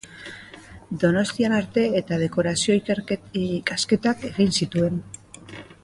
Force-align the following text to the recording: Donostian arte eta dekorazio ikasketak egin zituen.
Donostian 1.03 1.53
arte 1.57 1.83
eta 2.01 2.19
dekorazio 2.23 2.79
ikasketak 3.43 4.27
egin 4.33 4.55
zituen. 4.61 4.99